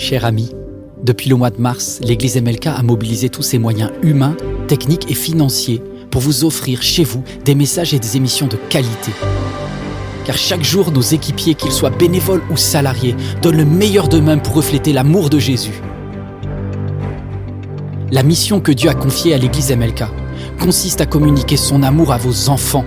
[0.00, 0.48] Cher ami,
[1.04, 4.34] depuis le mois de mars, l'Église MLK a mobilisé tous ses moyens humains,
[4.66, 9.12] techniques et financiers pour vous offrir chez vous des messages et des émissions de qualité.
[10.24, 14.54] Car chaque jour, nos équipiers, qu'ils soient bénévoles ou salariés, donnent le meilleur d'eux-mêmes pour
[14.54, 15.82] refléter l'amour de Jésus.
[18.10, 20.04] La mission que Dieu a confiée à l'Église MLK
[20.58, 22.86] consiste à communiquer son amour à vos enfants,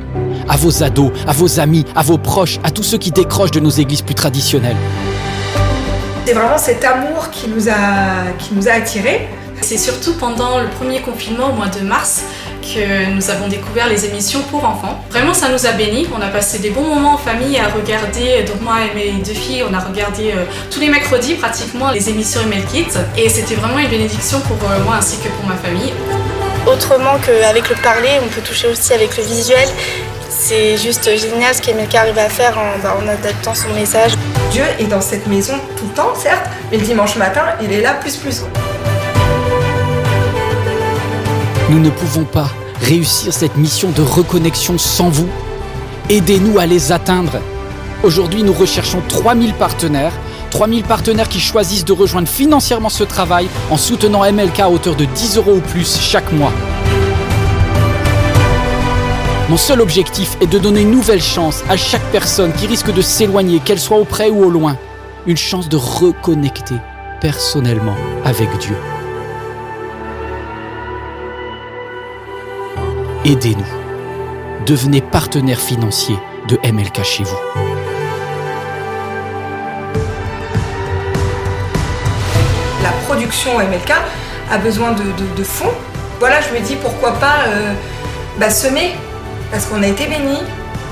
[0.49, 3.59] à vos ados, à vos amis, à vos proches, à tous ceux qui décrochent de
[3.59, 4.77] nos églises plus traditionnelles.
[6.25, 9.27] C'est vraiment cet amour qui nous a, qui nous a attirés.
[9.61, 12.23] C'est surtout pendant le premier confinement au mois de mars
[12.61, 15.03] que nous avons découvert les émissions pour enfants.
[15.09, 16.07] Vraiment, ça nous a bénis.
[16.17, 18.43] On a passé des bons moments en famille à regarder.
[18.43, 22.09] Donc moi et mes deux filles, on a regardé euh, tous les mercredis pratiquement les
[22.09, 22.97] émissions Email Kids.
[23.17, 25.91] Et c'était vraiment une bénédiction pour euh, moi ainsi que pour ma famille.
[26.65, 29.67] Autrement qu'avec le parler, on peut toucher aussi avec le visuel.
[30.29, 34.13] C'est juste génial ce qu'Emilka arrive à faire en, bah, en adaptant son message.
[34.53, 37.81] Dieu est dans cette maison tout le temps, certes, mais le dimanche matin, il est
[37.81, 38.43] là plus plus.
[41.71, 45.27] Nous ne pouvons pas réussir cette mission de reconnexion sans vous.
[46.07, 47.39] Aidez-nous à les atteindre.
[48.03, 50.13] Aujourd'hui, nous recherchons 3000 partenaires.
[50.51, 55.05] 3000 partenaires qui choisissent de rejoindre financièrement ce travail en soutenant MLK à hauteur de
[55.05, 56.53] 10 euros ou plus chaque mois.
[59.49, 63.01] Mon seul objectif est de donner une nouvelle chance à chaque personne qui risque de
[63.01, 64.77] s'éloigner, qu'elle soit auprès ou au loin.
[65.27, 66.75] Une chance de reconnecter
[67.19, 68.75] personnellement avec Dieu.
[73.25, 73.65] Aidez-nous.
[74.65, 76.15] Devenez partenaire financier
[76.47, 77.37] de MLK chez vous.
[82.81, 83.91] La production MLK
[84.49, 85.73] a besoin de, fonds.
[86.19, 87.73] Voilà, je me dis pourquoi pas euh,
[88.39, 88.93] bah, semer,
[89.51, 90.41] parce qu'on a été bénis.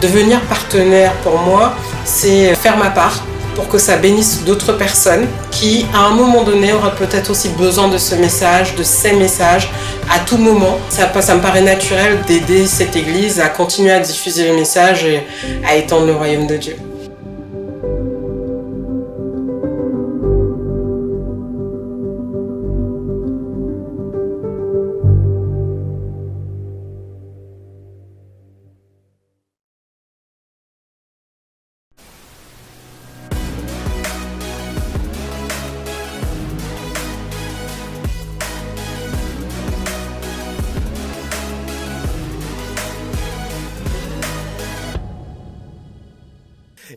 [0.01, 1.73] Devenir partenaire pour moi,
[2.05, 3.23] c'est faire ma part
[3.55, 7.89] pour que ça bénisse d'autres personnes qui, à un moment donné, auraient peut-être aussi besoin
[7.89, 9.69] de ce message, de ces messages,
[10.09, 10.77] à tout moment.
[10.89, 15.23] Ça, ça me paraît naturel d'aider cette Église à continuer à diffuser le message et
[15.67, 16.75] à étendre le royaume de Dieu.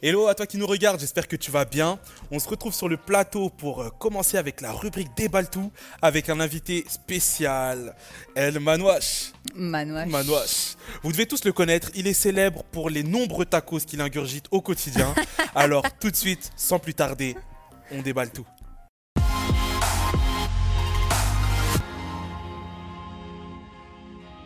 [0.07, 1.99] Hello à toi qui nous regarde, j'espère que tu vas bien.
[2.31, 5.73] On se retrouve sur le plateau pour euh, commencer avec la rubrique Déballe tout
[6.03, 7.97] avec un invité spécial,
[8.35, 9.33] El Manouache.
[9.55, 10.09] Manouache.
[10.11, 10.77] Manouache.
[11.03, 14.61] Vous devez tous le connaître, il est célèbre pour les nombreux tacos qu'il ingurgite au
[14.61, 15.15] quotidien.
[15.55, 17.35] Alors tout de suite, sans plus tarder,
[17.91, 18.47] on déballe tout.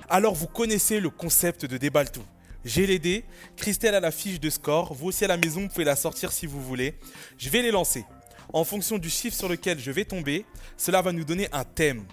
[0.08, 2.22] Alors vous connaissez le concept de déballe tout.
[2.64, 3.24] J'ai les dés,
[3.56, 6.32] Christelle a la fiche de score, vous aussi à la maison vous pouvez la sortir
[6.32, 6.94] si vous voulez.
[7.38, 8.04] Je vais les lancer.
[8.52, 10.44] En fonction du chiffre sur lequel je vais tomber,
[10.76, 12.04] cela va nous donner un thème.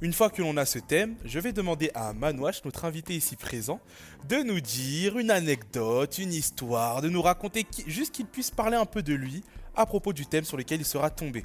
[0.00, 3.36] Une fois que l'on a ce thème, je vais demander à Manouache, notre invité ici
[3.36, 3.80] présent,
[4.28, 8.86] de nous dire une anecdote, une histoire, de nous raconter juste qu'il puisse parler un
[8.86, 9.42] peu de lui
[9.76, 11.44] à propos du thème sur lequel il sera tombé.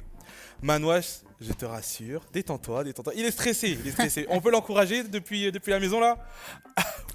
[0.62, 3.14] Manouache, je te rassure, détends-toi, détends-toi.
[3.16, 4.26] Il est stressé, il est stressé.
[4.28, 6.18] On peut l'encourager depuis, depuis la maison là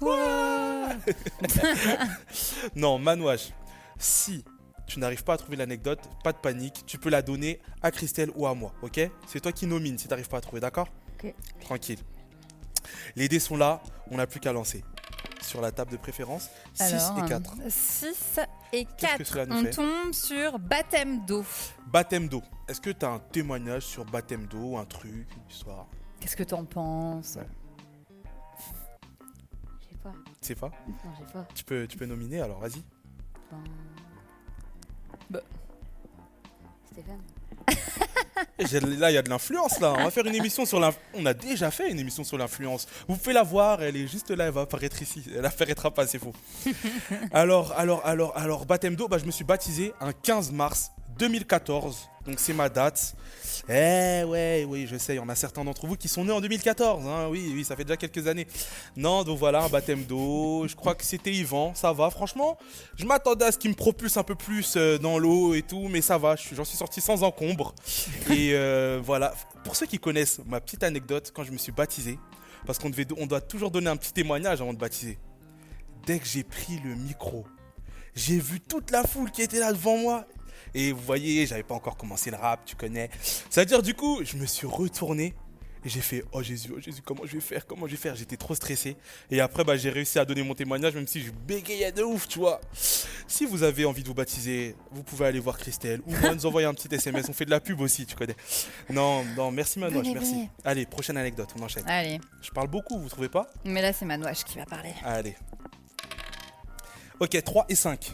[2.76, 3.52] Non, Manouache,
[3.98, 4.44] si
[4.86, 8.30] tu n'arrives pas à trouver l'anecdote, pas de panique, tu peux la donner à Christelle
[8.34, 9.00] ou à moi, ok?
[9.26, 10.88] C'est toi qui nomine si tu n'arrives pas à trouver, d'accord?
[11.14, 11.34] Ok.
[11.60, 11.98] Tranquille.
[13.16, 14.84] Les dés sont là, on n'a plus qu'à lancer.
[15.46, 17.54] Sur la table de préférence, 6 Alors, et 4.
[17.68, 18.40] 6
[18.72, 19.26] et Qu'est-ce que 4.
[19.26, 21.44] cela nous On tombe sur baptême d'eau.
[21.86, 22.42] Baptême d'eau.
[22.68, 25.86] Est-ce que tu as un témoignage sur baptême d'eau, un truc, une histoire?
[26.18, 27.36] Qu'est-ce que t'en penses?
[27.36, 27.46] Ouais.
[29.80, 30.12] Je sais pas.
[30.40, 30.70] Tu sais pas?
[30.88, 31.46] Non, je sais pas.
[31.54, 32.82] tu peux, tu peux nominer alors, vas-y.
[35.30, 35.40] Ben,
[36.90, 37.20] Stéphane.
[38.58, 39.92] Là, il y a de l'influence, là.
[39.98, 41.04] On va faire une émission sur l'influence.
[41.14, 42.86] On a déjà fait une émission sur l'influence.
[43.06, 45.22] Vous pouvez la voir, elle est juste là, elle va apparaître ici.
[45.36, 46.32] Elle apparaîtra pas, c'est faux.
[47.32, 52.08] alors, alors, alors, alors, baptême d'eau, bah, je me suis baptisé un 15 mars 2014.
[52.26, 53.14] Donc, c'est ma date.
[53.68, 56.32] Eh ouais, oui, je sais, il y en a certains d'entre vous qui sont nés
[56.32, 57.06] en 2014.
[57.06, 57.28] hein.
[57.30, 58.46] Oui, oui, ça fait déjà quelques années.
[58.96, 60.66] Non, donc voilà, un baptême d'eau.
[60.68, 62.10] Je crois que c'était Yvan, ça va.
[62.10, 62.58] Franchement,
[62.96, 65.88] je m'attendais à ce qu'il me propulse un peu plus euh, dans l'eau et tout,
[65.88, 66.36] mais ça va.
[66.36, 67.74] J'en suis sorti sans encombre.
[68.30, 69.32] Et euh, voilà.
[69.64, 72.18] Pour ceux qui connaissent ma petite anecdote, quand je me suis baptisé,
[72.66, 75.18] parce qu'on on doit toujours donner un petit témoignage avant de baptiser.
[76.06, 77.46] Dès que j'ai pris le micro,
[78.14, 80.24] j'ai vu toute la foule qui était là devant moi.
[80.74, 83.10] Et vous voyez, j'avais pas encore commencé le rap, tu connais.
[83.50, 85.34] C'est-à-dire, du coup, je me suis retourné
[85.84, 88.16] et j'ai fait Oh Jésus, oh Jésus, comment je vais faire Comment je vais faire?
[88.16, 88.96] J'étais trop stressé.
[89.30, 92.26] Et après, bah, j'ai réussi à donner mon témoignage, même si je bégayais de ouf,
[92.26, 92.60] tu vois.
[92.72, 96.66] Si vous avez envie de vous baptiser, vous pouvez aller voir Christelle ou nous envoyer
[96.66, 97.26] un petit SMS.
[97.28, 98.34] On fait de la pub aussi, tu connais.
[98.90, 100.32] Non, non, merci Manouche, Venez, merci.
[100.32, 100.50] venez.
[100.64, 101.84] Allez, prochaine anecdote, on enchaîne.
[101.86, 103.46] Allez, Je parle beaucoup, vous trouvez pas?
[103.64, 104.92] Mais là c'est Manouche qui va parler.
[105.04, 105.36] Allez.
[107.20, 108.12] Ok, 3 et 5.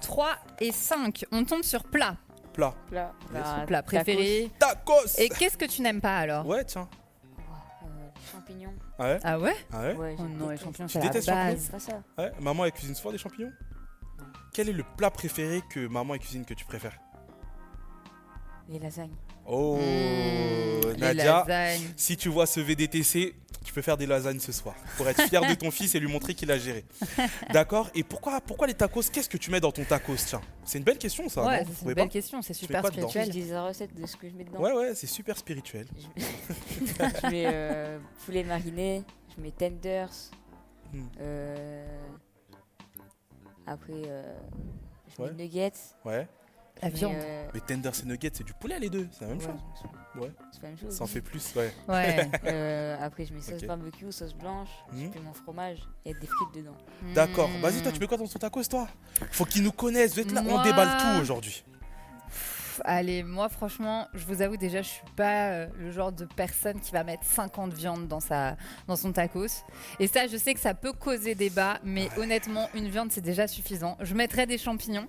[0.00, 2.16] 3 et 5, on tombe sur plat.
[2.52, 2.74] Plat.
[2.88, 4.50] Plat, bah, Plat préféré.
[4.58, 6.46] Tacos Et qu'est-ce que tu n'aimes pas alors?
[6.46, 6.88] Ouais, tiens.
[7.38, 7.86] euh,
[8.32, 8.72] champignons.
[8.98, 9.18] Ah ouais?
[9.22, 9.56] Ah ouais?
[9.72, 9.94] Ah ouais?
[9.94, 11.52] Ouais, Oh non, les champignons Tu c'est la détestes les champignons?
[11.52, 11.62] Base.
[11.64, 12.02] C'est pas ça.
[12.22, 13.52] Ouais, maman elle cuisine souvent des champignons?
[14.54, 16.98] Quel est le plat préféré que maman elle cuisine que tu préfères?
[18.68, 19.14] Les lasagnes.
[19.44, 21.92] Oh, Mmh, les Nadia, lasagnes.
[21.96, 23.34] si tu vois ce VDTC,
[23.66, 26.06] tu peux faire des lasagnes ce soir pour être fier de ton fils et lui
[26.10, 26.84] montrer qu'il a géré.
[27.52, 27.90] D'accord?
[27.94, 29.02] Et pourquoi, pourquoi les tacos?
[29.12, 30.14] Qu'est-ce que tu mets dans ton tacos?
[30.24, 31.44] Tiens, c'est une belle question ça.
[31.44, 32.82] Ouais, c'est une pas belle question, c'est super.
[32.84, 33.28] Je spirituel.
[33.28, 34.60] dis la recette de ce que je mets dedans.
[34.60, 35.86] Ouais, ouais, c'est super spirituel.
[36.16, 39.02] Je, je mets euh, poulet mariné,
[39.36, 40.08] je mets tenders.
[40.92, 41.06] Hmm.
[41.20, 41.98] euh,
[43.66, 44.22] après, euh,
[45.16, 45.30] je Ouais.
[45.32, 45.72] mets nuggets.
[46.04, 46.28] Ouais.
[46.82, 47.14] La je viande.
[47.16, 49.60] euh, Mais tenders et nuggets, c'est du poulet les deux, c'est la même ouais, chose.
[49.80, 50.30] c'est- Ouais.
[50.52, 50.94] C'est la même chose.
[50.96, 51.72] Ça en fait plus, ouais.
[51.88, 52.30] Ouais.
[52.44, 53.66] Euh, après, je mets sauce Ok.
[53.66, 55.10] barbecue, sauce blanche, je Mhm.
[55.14, 56.76] mets mon fromage et des frites dedans.
[57.14, 57.48] D'accord.
[57.48, 57.60] Mmh.
[57.60, 58.88] Vas-y, toi, tu mets quoi dans ton tacos, toi?
[59.30, 60.14] Faut qu'ils nous connaissent.
[60.14, 61.64] Vous êtes là, on déballe tout aujourd'hui.
[62.84, 66.78] Allez, moi franchement, je vous avoue déjà, je suis pas euh, le genre de personne
[66.78, 69.64] qui va mettre 50 viandes dans, sa, dans son tacos.
[69.98, 73.46] Et ça, je sais que ça peut causer débat, mais honnêtement, une viande, c'est déjà
[73.48, 73.96] suffisant.
[74.00, 75.08] Je mettrais des champignons.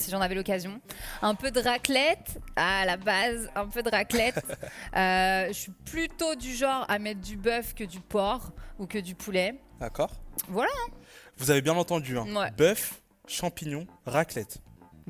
[0.00, 0.80] Si j'en avais l'occasion.
[1.20, 4.40] Un peu de raclette, à la base, un peu de raclette.
[4.96, 8.98] Euh, je suis plutôt du genre à mettre du bœuf que du porc ou que
[8.98, 9.60] du poulet.
[9.78, 10.10] D'accord
[10.48, 10.70] Voilà.
[11.36, 12.26] Vous avez bien entendu, hein.
[12.34, 12.50] Ouais.
[12.56, 14.58] Bœuf, champignons, raclette.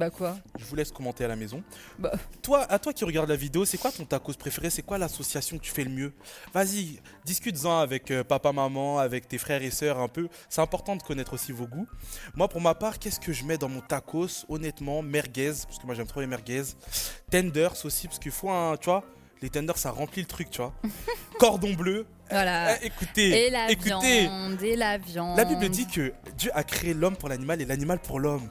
[0.00, 1.62] Bah quoi Je vous laisse commenter à la maison.
[1.98, 2.10] Bah.
[2.40, 4.70] Toi, à toi qui regarde la vidéo, c'est quoi ton tacos préféré?
[4.70, 6.14] C'est quoi l'association que tu fais le mieux?
[6.54, 10.28] Vas-y, discute-en avec euh, papa, maman, avec tes frères et sœurs un peu.
[10.48, 11.86] C'est important de connaître aussi vos goûts.
[12.34, 14.46] Moi, pour ma part, qu'est-ce que je mets dans mon tacos?
[14.48, 16.62] Honnêtement, merguez, parce que moi j'aime trop les merguez.
[17.30, 19.04] Tenders aussi, parce qu'il faut un, tu vois,
[19.42, 20.72] les tenders ça remplit le truc, tu vois.
[21.38, 22.06] Cordon bleu.
[22.30, 22.80] Voilà.
[22.82, 23.88] Eh, écoutez, Et la écoutez.
[23.90, 25.36] viande, et la viande.
[25.36, 28.50] La Bible dit que Dieu a créé l'homme pour l'animal et l'animal pour l'homme.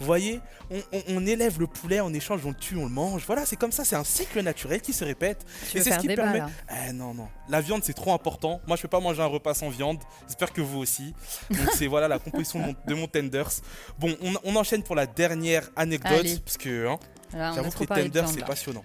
[0.00, 0.40] Vous voyez,
[0.70, 3.24] on, on- on élève le poulet, en échange on le tue, on le mange.
[3.26, 5.44] Voilà, c'est comme ça, c'est un cycle naturel qui se répète.
[5.70, 6.38] Tu et c'est ce qui débat, permet.
[6.38, 6.50] là
[6.88, 7.28] Eh non, non.
[7.48, 8.60] La viande, c'est trop important.
[8.66, 9.98] Moi, je peux pas manger un repas sans viande.
[10.26, 11.14] J'espère que vous aussi.
[11.50, 13.50] Donc, c'est voilà la composition de mon, de mon tenders.
[13.98, 16.12] Bon, on, on enchaîne pour la dernière anecdote.
[16.12, 16.38] Allez.
[16.38, 16.98] Parce que hein,
[17.34, 18.84] on j'avoue que les tenders, c'est passionnant.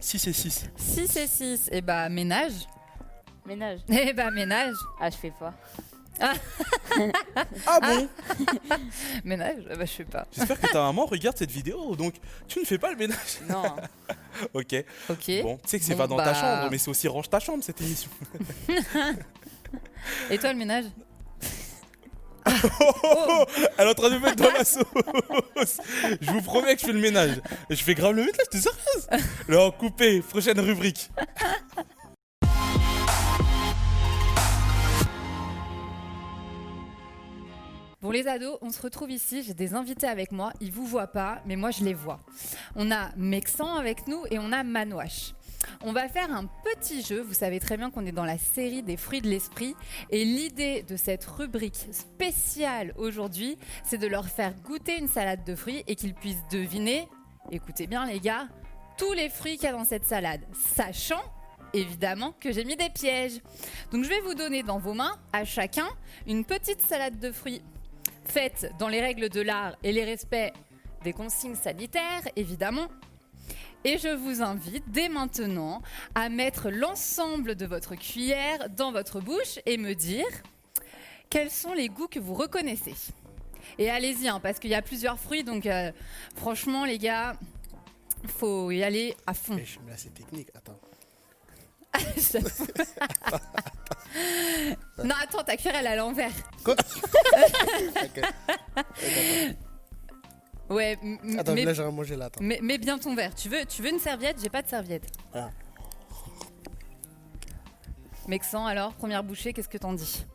[0.00, 0.64] 6 et 6.
[0.76, 2.52] 6 et 6, et bah ménage.
[3.46, 3.80] Ménage.
[3.88, 4.74] Et bah ménage.
[5.00, 5.54] Ah, je fais pas.
[6.20, 8.08] Ah bon?
[9.24, 9.62] Ménage?
[9.70, 10.26] Eh Bah je sais pas.
[10.36, 11.94] J'espère que ta maman regarde cette vidéo.
[11.96, 12.14] Donc,
[12.48, 13.40] tu ne fais pas le ménage.
[13.48, 13.62] Non.
[14.54, 14.72] Ok.
[15.10, 15.42] Ok.
[15.42, 17.28] Bon, tu sais que c'est Bon, pas dans ta bah- chambre, mais c'est aussi range
[17.28, 18.08] ta chambre cette émission.
[20.30, 20.84] Et toi le ménage?
[22.46, 23.44] Oh,
[23.76, 24.84] Elle est en train de me mettre dans la sauce.
[26.20, 27.40] Je vous promets que je fais le ménage.
[27.68, 29.08] Je fais grave le ménage, t'es sérieuse
[29.48, 31.10] Non, coupé, prochaine rubrique.
[38.00, 41.08] Bon les ados, on se retrouve ici, j'ai des invités avec moi, ils vous voient
[41.08, 42.20] pas, mais moi je les vois.
[42.76, 45.34] On a Mexan avec nous et on a Manouache.
[45.82, 48.84] On va faire un petit jeu, vous savez très bien qu'on est dans la série
[48.84, 49.74] des fruits de l'esprit
[50.10, 55.56] et l'idée de cette rubrique spéciale aujourd'hui, c'est de leur faire goûter une salade de
[55.56, 57.08] fruits et qu'ils puissent deviner,
[57.50, 58.46] écoutez bien les gars,
[58.96, 60.42] tous les fruits qu'il y a dans cette salade,
[60.76, 61.24] sachant
[61.72, 63.40] évidemment que j'ai mis des pièges.
[63.90, 65.88] Donc je vais vous donner dans vos mains à chacun
[66.28, 67.60] une petite salade de fruits
[68.30, 70.52] faite dans les règles de l'art et les respects
[71.04, 72.88] des consignes sanitaires, évidemment.
[73.84, 75.82] Et je vous invite dès maintenant
[76.14, 80.26] à mettre l'ensemble de votre cuillère dans votre bouche et me dire
[81.30, 82.94] quels sont les goûts que vous reconnaissez.
[83.78, 85.92] Et allez-y, hein, parce qu'il y a plusieurs fruits, donc euh,
[86.34, 87.36] franchement les gars,
[88.26, 89.54] faut y aller à fond.
[89.54, 89.62] Me
[89.96, 90.80] c'est technique, attends.
[95.04, 96.30] Non, attends, ta cuillère elle est à l'envers.
[96.64, 96.76] D'accord.
[100.70, 100.98] Ouais,
[101.38, 102.40] Attends, mais, là j'aurais mangé là, attends.
[102.42, 103.34] mais- mets bien ton verre.
[103.34, 104.36] Tu veux, tu veux une serviette?
[104.42, 105.06] J'ai pas de serviette.
[105.32, 105.48] Ah.
[108.26, 110.26] Mexan, alors, première bouchée, qu'est-ce que t'en dis?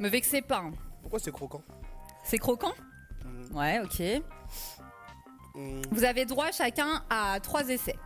[0.00, 0.60] Me vexez pas.
[0.60, 0.72] hein.
[1.02, 1.60] Pourquoi c'est croquant?
[2.24, 2.72] C'est croquant?
[3.22, 4.22] Mm, Ouais, ok.
[5.56, 7.96] mm, Vous avez droit chacun à trois essais.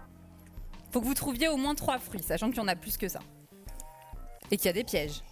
[0.91, 3.09] Faut que vous trouviez au moins trois fruits, sachant qu'il y en a plus que
[3.09, 3.21] ça.
[4.51, 5.23] Et qu'il y a des pièges.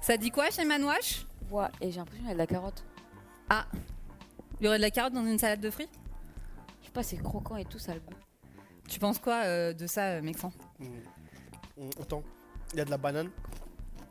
[0.00, 1.26] Ça dit quoi chez Manouache?
[1.50, 2.84] Ouais, et j'ai l'impression qu'il y a de la carotte.
[3.48, 3.66] Ah
[4.60, 5.88] Il y aurait de la carotte dans une salade de fruits?
[6.84, 8.14] Je pas, c'est croquant et tout, ça a le goût.
[8.88, 10.52] Tu penses quoi euh, de ça, euh, Mexan?
[10.78, 10.86] Mm.
[11.76, 12.22] Mm, Attends,
[12.72, 13.30] il y a de la banane.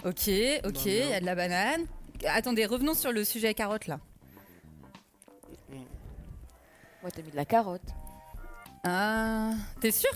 [0.04, 0.30] Ok,
[0.66, 1.86] ok, il y a de la banane.
[2.28, 4.00] Attendez, revenons sur le sujet carotte là.
[7.04, 7.94] Ouais, t'as mis de la carotte.
[8.86, 9.52] Ah,
[9.82, 10.12] t'es sûr?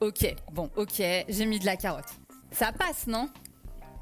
[0.00, 0.94] Ok, bon, ok,
[1.28, 2.08] j'ai mis de la carotte.
[2.50, 3.28] Ça passe, non?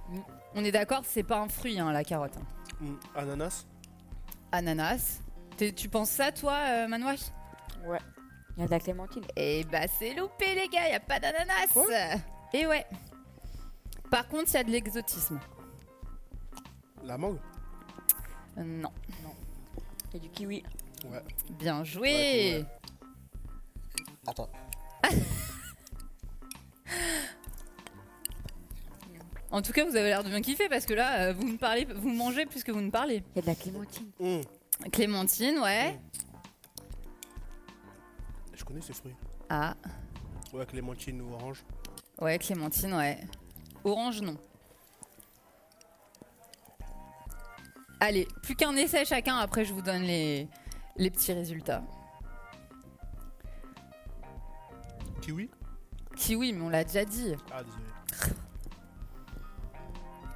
[0.08, 0.18] Mm.
[0.54, 2.36] On est d'accord, c'est pas un fruit, hein, la carotte.
[2.80, 3.66] Mm, Ananas?
[4.52, 5.20] Ananas.
[5.56, 7.20] T'es- Tu penses ça, toi, euh, Manouach
[7.84, 7.98] Ouais.
[8.56, 9.24] Il y a de la clémentine.
[9.36, 11.66] Eh bah, c'est loupé, les gars, y a pas d'ananas
[12.52, 12.86] Et ouais.
[14.10, 15.40] Par contre, il y a de l'exotisme.
[17.02, 17.38] La mangue?
[18.58, 18.92] Euh, non.
[20.12, 20.62] Il y a du kiwi.
[21.10, 21.22] Ouais.
[21.50, 22.66] Bien joué Ouais, ouais.
[24.26, 24.48] Attends.
[29.50, 31.56] En tout cas, vous avez l'air de bien kiffer parce que là, euh, vous me
[31.56, 33.22] parlez, vous mangez plus que vous ne parlez.
[33.34, 34.10] Il y a de la clémentine.
[34.18, 34.40] Mm.
[34.90, 36.00] Clémentine, ouais.
[38.52, 39.14] Je connais ces fruits.
[39.48, 39.74] Ah,
[40.52, 41.64] Ouais, clémentine ou orange.
[42.20, 43.20] ouais, clémentine, ouais.
[43.84, 44.36] Orange, non.
[48.00, 50.48] Allez, plus qu'un essai chacun, après je vous donne les,
[50.96, 51.82] les petits résultats.
[55.24, 55.50] Kiwi.
[56.16, 57.34] Kiwi, mais on l'a déjà dit.
[57.52, 57.84] Ah, désolé.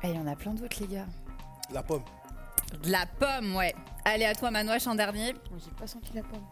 [0.02, 1.06] Ah, il y en a plein d'autres, les gars.
[1.72, 2.02] La pomme.
[2.82, 3.74] De la pomme, ouais.
[4.04, 5.32] Allez, à toi, Manouach, en dernier.
[5.50, 6.44] Moi, j'ai pas senti la pomme.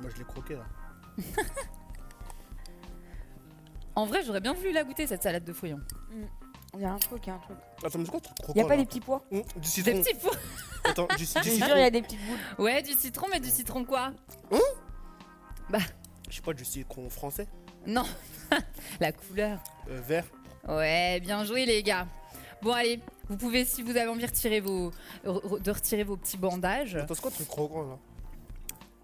[0.00, 0.64] Moi, je l'ai croqué là.
[3.94, 5.72] En vrai, j'aurais bien voulu la goûter, cette salade de fruits.
[5.72, 5.80] hein.
[6.74, 7.56] Il y a un truc, il y a un truc.
[7.82, 9.40] Attends, mais c'est quoi ce croquant Il y a pas là des petits pois Mm,
[9.40, 10.02] Du Des citron.
[10.02, 10.32] petits pois.
[10.84, 11.66] Attends, du, du Je te citron.
[11.66, 12.38] jure, il y a des petites boules.
[12.66, 14.12] Ouais, du citron, mais du citron quoi?
[14.50, 15.76] Je
[17.10, 17.46] français.
[17.86, 18.04] Non,
[19.00, 19.58] la couleur.
[19.88, 20.24] Euh, vert.
[20.68, 22.06] Ouais, bien joué les gars.
[22.62, 24.90] Bon allez, vous pouvez si vous avez envie retirer vos,
[25.24, 26.96] de retirer vos petits bandages.
[26.96, 27.98] Attends, c'est quoi ce truc croquant là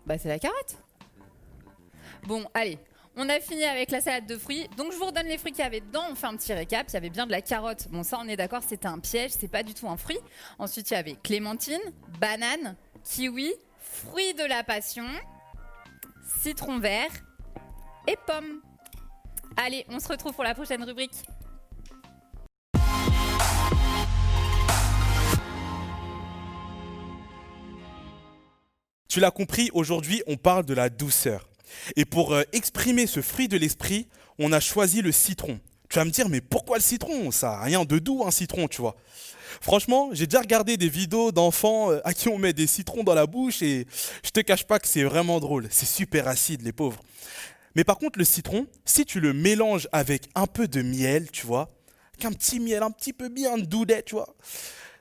[0.06, 0.76] Bah c'est la carotte.
[2.24, 2.78] Bon allez,
[3.16, 4.68] on a fini avec la salade de fruits.
[4.76, 6.04] Donc je vous redonne les fruits qu'il y avait dedans.
[6.10, 6.88] On fait un petit récap.
[6.88, 7.88] Il y avait bien de la carotte.
[7.90, 9.32] Bon ça on est d'accord, c'était un piège.
[9.38, 10.18] C'est pas du tout un fruit.
[10.58, 11.80] Ensuite il y avait clémentine,
[12.18, 15.06] banane, kiwi, fruits de la passion,
[16.40, 17.10] citron vert
[18.06, 18.60] et pomme.
[19.56, 21.14] Allez, on se retrouve pour la prochaine rubrique.
[29.08, 31.46] Tu l'as compris, aujourd'hui, on parle de la douceur.
[31.96, 35.60] Et pour euh, exprimer ce fruit de l'esprit, on a choisi le citron.
[35.90, 37.30] Tu vas me dire, mais pourquoi le citron?
[37.30, 38.96] Ça a rien de doux, un citron, tu vois.
[39.60, 43.12] Franchement, j'ai déjà regardé des vidéos d'enfants euh, à qui on met des citrons dans
[43.12, 43.86] la bouche et
[44.24, 45.68] je te cache pas que c'est vraiment drôle.
[45.70, 47.02] C'est super acide, les pauvres.
[47.74, 51.46] Mais par contre, le citron, si tu le mélanges avec un peu de miel, tu
[51.46, 51.68] vois,
[52.14, 54.34] avec un petit miel, un petit peu bien doudet, tu vois,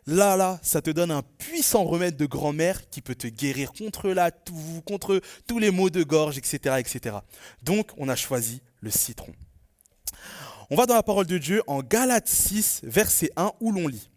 [0.07, 4.09] Là, là, ça te donne un puissant remède de grand-mère qui peut te guérir contre
[4.09, 7.17] la toux, contre tous les maux de gorge, etc., etc.
[7.61, 9.31] Donc, on a choisi le citron.
[10.71, 14.09] On va dans la parole de Dieu en Galates 6, verset 1, où l'on lit.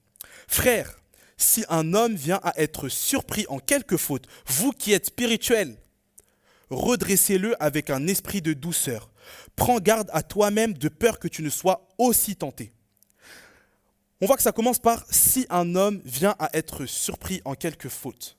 [0.48, 0.98] Frères,
[1.36, 5.76] si un homme vient à être surpris en quelque faute, vous qui êtes spirituels,
[6.70, 9.10] redressez-le avec un esprit de douceur.
[9.56, 12.72] Prends garde à toi-même de peur que tu ne sois aussi tenté.
[14.20, 17.88] On voit que ça commence par si un homme vient à être surpris en quelque
[17.88, 18.38] faute.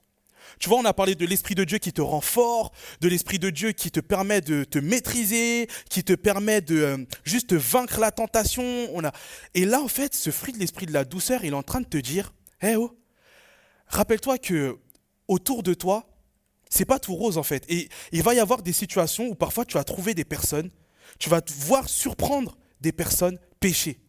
[0.60, 3.40] Tu vois, on a parlé de l'Esprit de Dieu qui te rend fort, de l'Esprit
[3.40, 8.00] de Dieu qui te permet de te maîtriser, qui te permet de euh, juste vaincre
[8.00, 8.64] la tentation.
[8.94, 9.12] On a...
[9.54, 11.82] Et là, en fait, ce fruit de l'Esprit de la douceur, il est en train
[11.82, 12.98] de te dire, hé oh,
[13.88, 14.78] rappelle-toi que
[15.28, 16.08] autour de toi,
[16.76, 17.64] c'est pas tout rose en fait.
[17.70, 20.70] Et il va y avoir des situations où parfois tu vas trouver des personnes,
[21.20, 24.00] tu vas voir surprendre des personnes pécher.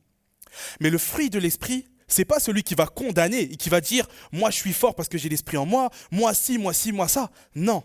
[0.80, 4.08] Mais le fruit de l'esprit, c'est pas celui qui va condamner et qui va dire
[4.32, 7.06] moi je suis fort parce que j'ai l'esprit en moi, moi ci, moi ci, moi
[7.06, 7.30] ça.
[7.54, 7.84] Non.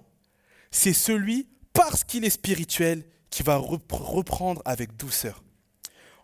[0.72, 5.44] C'est celui parce qu'il est spirituel qui va repr- reprendre avec douceur.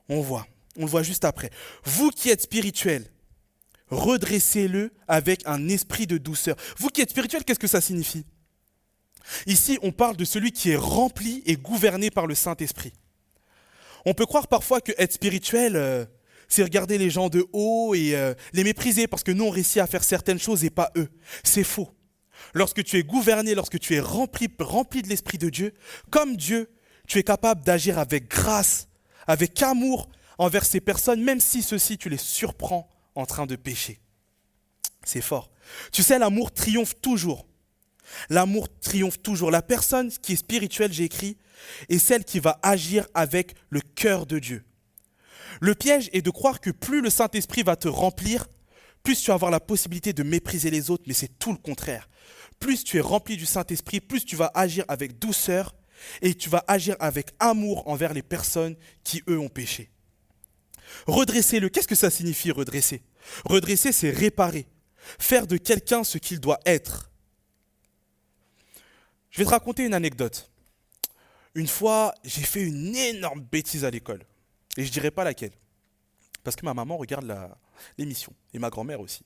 [0.09, 0.47] On voit,
[0.77, 1.51] on le voit juste après.
[1.83, 3.05] Vous qui êtes spirituel,
[3.89, 6.55] redressez-le avec un esprit de douceur.
[6.77, 8.25] Vous qui êtes spirituel, qu'est-ce que ça signifie?
[9.45, 12.93] Ici, on parle de celui qui est rempli et gouverné par le Saint-Esprit.
[14.05, 16.05] On peut croire parfois que être spirituel, euh,
[16.47, 19.81] c'est regarder les gens de haut et euh, les mépriser parce que nous, on réussit
[19.81, 21.09] à faire certaines choses et pas eux.
[21.43, 21.89] C'est faux.
[22.53, 25.73] Lorsque tu es gouverné, lorsque tu es rempli, rempli de l'Esprit de Dieu,
[26.09, 26.69] comme Dieu,
[27.07, 28.87] tu es capable d'agir avec grâce,
[29.27, 33.99] avec amour envers ces personnes, même si ceux-ci, tu les surprends en train de pécher.
[35.03, 35.49] C'est fort.
[35.91, 37.45] Tu sais, l'amour triomphe toujours.
[38.29, 39.51] L'amour triomphe toujours.
[39.51, 41.37] La personne qui est spirituelle, j'ai écrit,
[41.89, 44.63] est celle qui va agir avec le cœur de Dieu.
[45.61, 48.47] Le piège est de croire que plus le Saint-Esprit va te remplir,
[49.03, 52.09] plus tu vas avoir la possibilité de mépriser les autres, mais c'est tout le contraire.
[52.59, 55.75] plus tu es rempli du Saint-Esprit, plus tu vas agir avec douceur
[56.21, 59.91] et tu vas agir avec amour envers les personnes qui, eux, ont péché.
[61.05, 63.03] Redresser-le, qu'est-ce que ça signifie redresser?
[63.45, 64.67] Redresser, c'est réparer,
[65.19, 67.11] faire de quelqu'un ce qu'il doit être.
[69.37, 70.49] Je vais te raconter une anecdote.
[71.53, 74.23] Une fois, j'ai fait une énorme bêtise à l'école.
[74.77, 75.51] Et je ne dirai pas laquelle.
[76.43, 77.31] Parce que ma maman regarde
[77.99, 78.33] l'émission.
[78.55, 79.21] Et ma grand-mère aussi.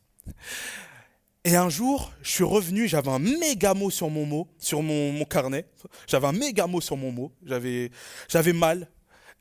[1.46, 5.14] Et un jour, je suis revenu, j'avais un méga mot sur mon mot, sur mon,
[5.14, 5.66] mon carnet.
[6.08, 7.32] J'avais un méga mot sur mon mot.
[7.46, 7.90] J'avais,
[8.54, 8.90] mal.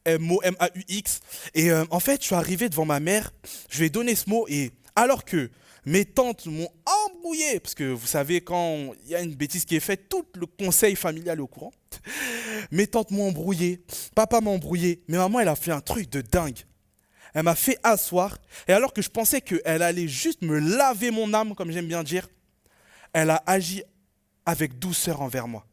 [0.04, 1.20] M-O, M-A-U-X.
[1.54, 3.32] Et euh, en fait, je suis arrivé devant ma mère,
[3.70, 5.50] je lui ai donné ce mot, et alors que
[5.86, 6.68] mes tantes m'ont
[7.06, 10.26] embrouillé, parce que vous savez, quand il y a une bêtise qui est faite, tout
[10.34, 11.72] le conseil familial est au courant.
[12.70, 13.82] Mes tantes m'ont embrouillé,
[14.14, 16.58] papa m'a embrouillé, mais maman, elle a fait un truc de dingue.
[17.32, 21.32] Elle m'a fait asseoir, et alors que je pensais qu'elle allait juste me laver mon
[21.32, 22.28] âme, comme j'aime bien dire,
[23.12, 23.82] elle a agi
[24.44, 25.64] avec douceur envers moi.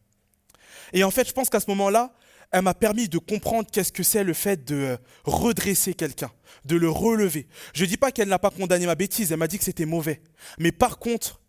[0.93, 2.13] Et en fait, je pense qu'à ce moment-là,
[2.51, 6.31] elle m'a permis de comprendre qu'est-ce que c'est le fait de euh, redresser quelqu'un,
[6.65, 7.47] de le relever.
[7.73, 9.85] Je ne dis pas qu'elle n'a pas condamné ma bêtise, elle m'a dit que c'était
[9.85, 10.21] mauvais.
[10.57, 11.41] Mais par contre,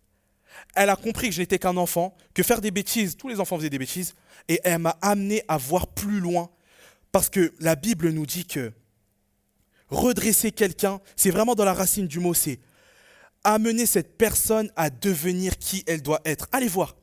[0.74, 3.56] elle a compris que je n'étais qu'un enfant, que faire des bêtises, tous les enfants
[3.56, 4.14] faisaient des bêtises,
[4.48, 6.50] et elle m'a amené à voir plus loin.
[7.12, 8.72] Parce que la Bible nous dit que
[9.88, 12.60] redresser quelqu'un, c'est vraiment dans la racine du mot, c'est
[13.44, 16.48] amener cette personne à devenir qui elle doit être.
[16.52, 16.97] Allez voir.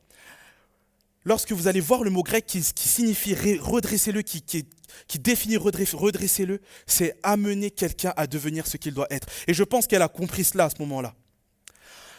[1.26, 6.62] Lorsque vous allez voir le mot grec qui, signifie redressez-le, qui, qui, définit redress- redressez-le,
[6.86, 9.28] c'est amener quelqu'un à devenir ce qu'il doit être.
[9.48, 11.16] Et je pense qu'elle a compris cela à ce moment-là.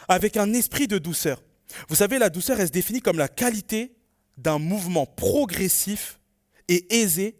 [0.08, 1.42] Avec un esprit de douceur.
[1.88, 3.92] Vous savez, la douceur, elle se définit comme la qualité
[4.36, 6.18] d'un mouvement progressif
[6.68, 7.36] et aisé,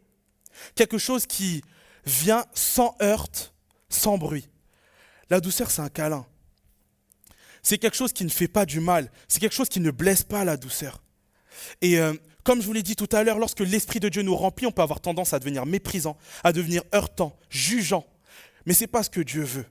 [0.77, 1.63] quelque chose qui
[2.07, 3.55] vient sans heurte,
[3.89, 4.49] sans bruit.
[5.31, 6.25] La douceur, c'est un câlin.
[7.63, 9.11] C'est quelque chose qui ne fait pas du mal.
[9.27, 11.03] C'est quelque chose qui ne blesse pas la douceur.
[11.81, 14.37] Et euh, comme je vous l'ai dit tout à l'heure, lorsque l'Esprit de Dieu nous
[14.37, 18.07] remplit, on peut avoir tendance à devenir méprisant, à devenir heurtant, jugeant.
[18.67, 19.67] Mais ce n'est pas ce que Dieu veut.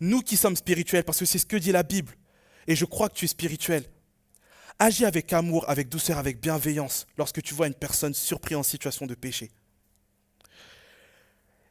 [0.00, 2.12] Nous qui sommes spirituels, parce que c'est ce que dit la Bible,
[2.66, 3.84] et je crois que tu es spirituel,
[4.78, 9.06] agis avec amour, avec douceur, avec bienveillance lorsque tu vois une personne surprise en situation
[9.06, 9.50] de péché.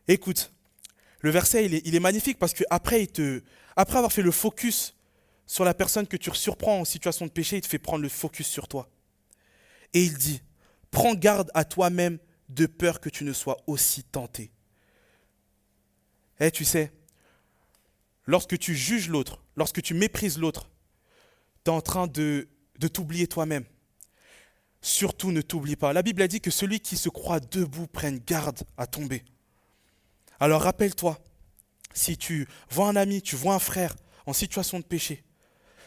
[0.08, 0.52] Écoute,
[1.20, 3.08] le verset, il est, magnifique parce qu'après,
[3.76, 4.96] après avoir fait le focus
[5.48, 8.10] sur la personne que tu surprends en situation de péché, il te fait prendre le
[8.10, 8.90] focus sur toi.
[9.96, 10.42] Et il dit,
[10.92, 14.52] prends garde à toi-même de peur que tu ne sois aussi tenté.
[16.42, 16.92] Eh, tu sais,
[18.26, 20.70] lorsque tu juges l'autre, lorsque tu méprises l'autre,
[21.64, 23.64] tu es en train de, de t'oublier toi-même.
[24.82, 25.94] Surtout ne t'oublie pas.
[25.94, 29.24] La Bible a dit que celui qui se croit debout prenne garde à tomber.
[30.42, 31.18] Alors rappelle-toi,
[31.94, 35.24] si tu vois un ami, tu vois un frère en situation de péché,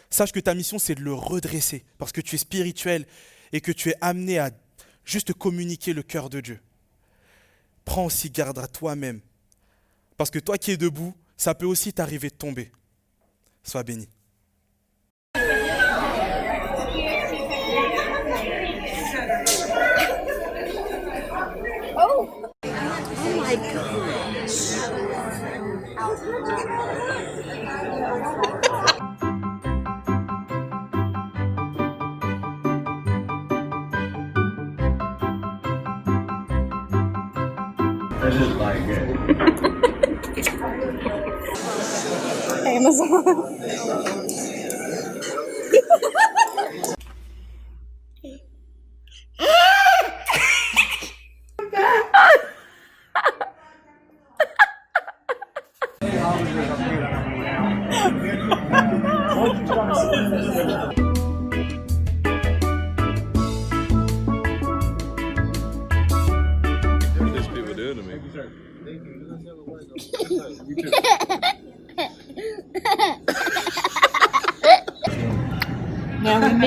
[0.09, 3.07] sache que ta mission c'est de le redresser parce que tu es spirituel
[3.53, 4.51] et que tu es amené à
[5.05, 6.61] juste communiquer le cœur de Dieu.
[7.85, 9.21] Prends aussi garde à toi-même
[10.17, 12.73] parce que toi qui es debout, ça peut aussi t'arriver de tomber.
[13.63, 14.09] Sois béni.
[38.29, 39.09] I just like it.
[42.83, 43.01] This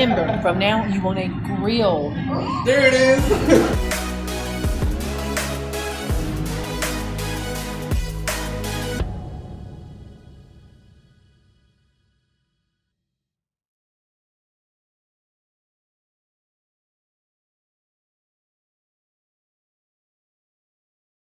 [0.01, 2.15] remember, from now you want a grilled.
[2.65, 3.87] There it is.